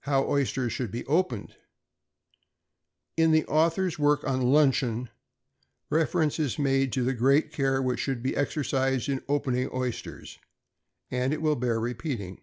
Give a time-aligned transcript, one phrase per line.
[0.00, 1.56] =How Oysters should be opened.=
[3.18, 5.10] In the author's work on "Luncheon,"
[5.90, 10.38] reference is made to the great care which should be exercised in opening oysters;
[11.10, 12.40] and it will bear repeating.